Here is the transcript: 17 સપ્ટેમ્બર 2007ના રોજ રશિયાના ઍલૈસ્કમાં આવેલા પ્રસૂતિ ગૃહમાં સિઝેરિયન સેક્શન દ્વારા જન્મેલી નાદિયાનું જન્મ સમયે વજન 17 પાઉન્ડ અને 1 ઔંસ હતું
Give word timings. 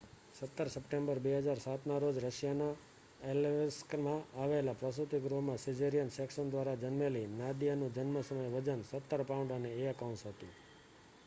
17 0.35 0.71
સપ્ટેમ્બર 0.75 1.19
2007ના 1.25 1.97
રોજ 2.03 2.15
રશિયાના 2.23 2.69
ઍલૈસ્કમાં 3.31 4.23
આવેલા 4.39 4.75
પ્રસૂતિ 4.81 5.21
ગૃહમાં 5.23 5.61
સિઝેરિયન 5.65 6.11
સેક્શન 6.11 6.51
દ્વારા 6.51 6.75
જન્મેલી 6.81 7.23
નાદિયાનું 7.35 7.95
જન્મ 7.95 8.19
સમયે 8.25 8.51
વજન 8.57 8.85
17 8.89 9.29
પાઉન્ડ 9.29 9.57
અને 9.57 9.77
1 9.87 10.05
ઔંસ 10.05 10.27
હતું 10.27 10.59